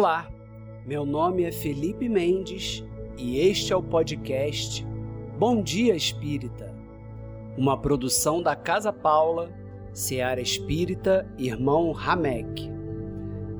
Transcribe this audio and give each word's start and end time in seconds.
Olá, 0.00 0.30
meu 0.86 1.04
nome 1.04 1.42
é 1.42 1.52
Felipe 1.52 2.08
Mendes 2.08 2.82
e 3.18 3.38
este 3.38 3.70
é 3.70 3.76
o 3.76 3.82
podcast 3.82 4.82
Bom 5.38 5.62
Dia 5.62 5.94
Espírita, 5.94 6.74
uma 7.54 7.76
produção 7.78 8.42
da 8.42 8.56
Casa 8.56 8.94
Paula, 8.94 9.52
Seara 9.92 10.40
Espírita 10.40 11.30
Irmão 11.36 11.92
Ramek. 11.92 12.70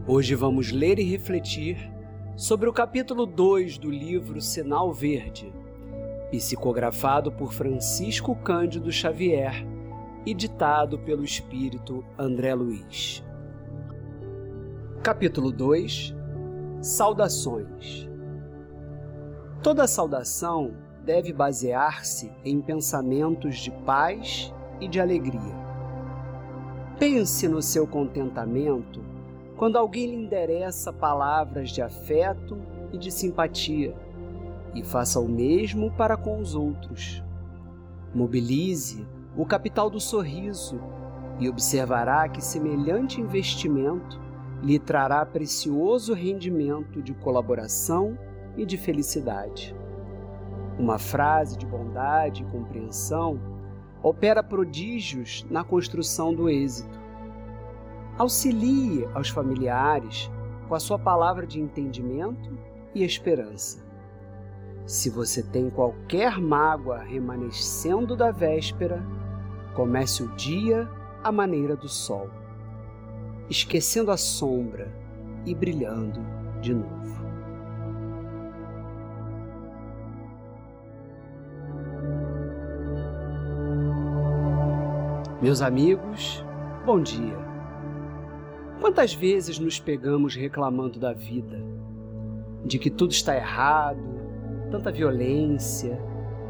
Hoje 0.07 0.35
vamos 0.35 0.73
ler 0.73 0.99
e 0.99 1.03
refletir 1.03 1.77
sobre 2.39 2.71
o 2.71 2.73
capítulo 2.73 3.27
2 3.27 3.77
do 3.77 3.91
livro 3.91 4.41
Sinal 4.41 4.95
Verde, 4.95 5.53
psicografado 6.31 7.31
por 7.31 7.53
Francisco 7.53 8.35
Cândido 8.35 8.91
Xavier 8.91 9.63
e 10.25 10.33
ditado 10.33 10.99
pelo 11.01 11.23
espírito 11.23 12.03
André 12.19 12.55
Luiz. 12.55 13.23
Capítulo 15.03 15.53
2 15.53 16.19
Saudações 16.83 18.09
Toda 19.63 19.87
saudação 19.87 20.73
deve 21.05 21.31
basear-se 21.31 22.33
em 22.43 22.59
pensamentos 22.63 23.59
de 23.59 23.71
paz 23.85 24.51
e 24.81 24.89
de 24.89 24.99
alegria. 24.99 25.55
Pense 26.99 27.47
no 27.47 27.61
seu 27.61 27.87
contentamento 27.87 29.05
quando 29.59 29.77
alguém 29.77 30.07
lhe 30.07 30.25
endereça 30.25 30.91
palavras 30.91 31.69
de 31.69 31.83
afeto 31.83 32.57
e 32.91 32.97
de 32.97 33.11
simpatia, 33.11 33.95
e 34.75 34.83
faça 34.83 35.21
o 35.21 35.29
mesmo 35.29 35.91
para 35.91 36.17
com 36.17 36.41
os 36.41 36.55
outros. 36.55 37.23
Mobilize 38.15 39.07
o 39.37 39.45
capital 39.45 39.91
do 39.91 40.01
sorriso 40.01 40.81
e 41.39 41.47
observará 41.47 42.27
que 42.27 42.43
semelhante 42.43 43.21
investimento 43.21 44.30
lhe 44.63 44.79
trará 44.79 45.25
precioso 45.25 46.13
rendimento 46.13 47.03
de 47.03 47.15
colaboração 47.15 48.19
e 48.57 48.67
de 48.67 48.77
felicidade. 48.77 49.75
Uma 50.79 50.99
frase 50.99 51.57
de 51.57 51.67
bondade 51.67 52.43
e 52.43 52.47
compreensão 52.47 53.41
opera 54.03 54.43
prodígios 54.43 55.47
na 55.51 55.65
construção 55.65 56.35
do 56.35 56.49
êxito. 56.49 56.99
Auxilie 58.19 59.07
aos 59.15 59.29
familiares 59.29 60.31
com 60.69 60.75
a 60.75 60.81
sua 60.81 60.99
palavra 60.99 61.47
de 61.47 61.61
entendimento 61.61 62.59
e 62.95 63.03
esperança. 63.03 63.85
Se 64.85 65.09
você 65.09 65.43
tem 65.43 65.71
qualquer 65.71 66.39
mágoa 66.39 66.99
remanescendo 66.99 68.17
da 68.17 68.31
véspera, 68.31 69.03
comece 69.75 70.23
o 70.23 70.29
dia 70.35 70.89
à 71.23 71.31
maneira 71.31 71.77
do 71.77 71.89
sol 71.89 72.29
esquecendo 73.51 74.13
a 74.13 74.17
sombra 74.17 74.89
e 75.45 75.53
brilhando 75.53 76.21
de 76.61 76.73
novo. 76.73 77.01
Meus 85.43 85.61
amigos, 85.63 86.45
bom 86.87 87.03
dia. 87.03 87.37
Quantas 88.81 89.13
vezes 89.13 89.59
nos 89.59 89.81
pegamos 89.81 90.37
reclamando 90.37 91.01
da 91.01 91.13
vida, 91.13 91.61
de 92.65 92.79
que 92.79 92.89
tudo 92.89 93.11
está 93.11 93.35
errado, 93.35 94.01
tanta 94.71 94.93
violência, 94.93 96.01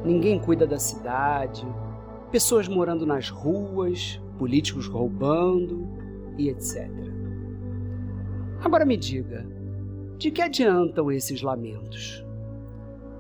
ninguém 0.05 0.39
cuida 0.39 0.67
da 0.67 0.79
cidade, 0.79 1.67
pessoas 2.31 2.69
morando 2.69 3.07
nas 3.07 3.31
ruas, 3.31 4.21
políticos 4.39 4.87
roubando, 4.87 5.89
e 6.37 6.49
etc. 6.49 6.89
Agora 8.63 8.85
me 8.85 8.97
diga, 8.97 9.47
de 10.19 10.31
que 10.31 10.43
adiantam 10.43 11.11
esses 11.11 11.41
lamentos? 11.41 12.25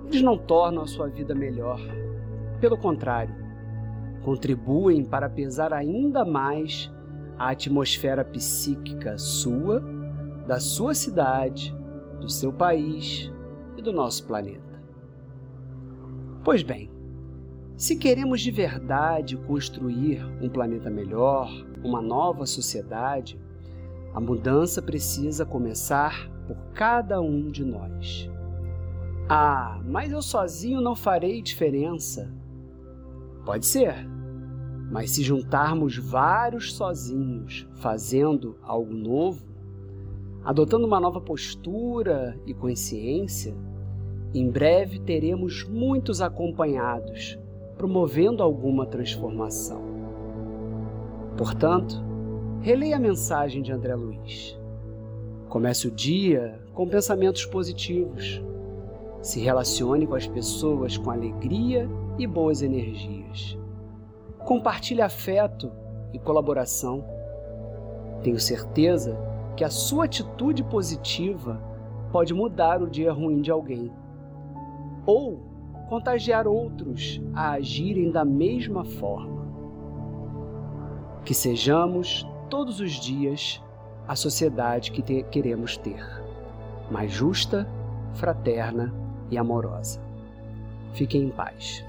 Eles 0.06 0.22
não 0.22 0.37
tornam 0.37 0.82
a 0.82 0.87
sua 0.87 1.09
vida 1.09 1.34
melhor. 1.34 1.81
Pelo 2.60 2.76
contrário, 2.76 3.34
contribuem 4.22 5.04
para 5.04 5.31
pesar 5.31 5.72
ainda 5.72 6.25
mais 6.25 6.93
a 7.38 7.50
atmosfera 7.50 8.22
psíquica 8.22 9.16
sua, 9.16 9.81
da 10.47 10.60
sua 10.60 10.94
cidade, 10.94 11.75
do 12.20 12.28
seu 12.28 12.53
país 12.53 13.32
e 13.76 13.82
do 13.82 13.93
nosso 13.93 14.26
planeta. 14.26 14.82
Pois 16.44 16.62
bem, 16.62 16.91
se 17.80 17.96
queremos 17.96 18.42
de 18.42 18.50
verdade 18.50 19.38
construir 19.38 20.22
um 20.38 20.50
planeta 20.50 20.91
melhor, 20.91 21.50
uma 21.82 22.02
nova 22.02 22.44
sociedade, 22.44 23.41
a 24.12 24.20
mudança 24.20 24.82
precisa 24.82 25.46
começar 25.46 26.30
por 26.46 26.58
cada 26.74 27.22
um 27.22 27.48
de 27.48 27.64
nós. 27.64 28.28
Ah, 29.26 29.80
mas 29.82 30.12
eu 30.12 30.20
sozinho 30.20 30.82
não 30.82 30.94
farei 30.94 31.40
diferença. 31.40 32.30
Pode 33.46 33.64
ser, 33.64 33.94
mas 34.90 35.12
se 35.12 35.22
juntarmos 35.22 35.96
vários 35.96 36.74
sozinhos 36.74 37.66
fazendo 37.76 38.58
algo 38.60 38.92
novo, 38.92 39.42
adotando 40.44 40.86
uma 40.86 41.00
nova 41.00 41.22
postura 41.22 42.38
e 42.44 42.52
consciência, 42.52 43.56
em 44.34 44.50
breve 44.50 44.98
teremos 45.00 45.64
muitos 45.66 46.20
acompanhados 46.20 47.38
promovendo 47.80 48.42
alguma 48.42 48.84
transformação. 48.84 49.80
Portanto, 51.34 51.96
releia 52.60 52.96
a 52.96 53.00
mensagem 53.00 53.62
de 53.62 53.72
André 53.72 53.94
Luiz. 53.94 54.54
Comece 55.48 55.88
o 55.88 55.90
dia 55.90 56.60
com 56.74 56.86
pensamentos 56.86 57.46
positivos. 57.46 58.42
Se 59.22 59.40
relacione 59.40 60.06
com 60.06 60.14
as 60.14 60.26
pessoas 60.26 60.98
com 60.98 61.10
alegria 61.10 61.88
e 62.19 62.26
boas 62.26 62.60
energias. 62.60 63.56
Compartilhe 64.44 65.00
afeto 65.00 65.72
e 66.12 66.19
colaboração. 66.19 67.02
Tenho 68.22 68.38
certeza 68.38 69.16
que 69.56 69.64
a 69.64 69.70
sua 69.70 70.04
atitude 70.04 70.62
positiva 70.64 71.58
pode 72.12 72.34
mudar 72.34 72.82
o 72.82 72.90
dia 72.90 73.10
ruim 73.10 73.40
de 73.40 73.50
alguém. 73.50 73.90
Ou 75.06 75.50
contagiar 75.90 76.46
outros 76.46 77.20
a 77.34 77.50
agirem 77.50 78.12
da 78.12 78.24
mesma 78.24 78.84
forma. 78.84 79.44
Que 81.24 81.34
sejamos, 81.34 82.24
todos 82.48 82.78
os 82.78 82.92
dias, 82.92 83.60
a 84.06 84.14
sociedade 84.14 84.92
que 84.92 85.02
te 85.02 85.24
queremos 85.24 85.76
ter, 85.76 86.06
mais 86.92 87.10
justa, 87.10 87.68
fraterna 88.14 88.94
e 89.32 89.36
amorosa. 89.36 90.00
Fiquem 90.92 91.24
em 91.24 91.30
paz. 91.30 91.84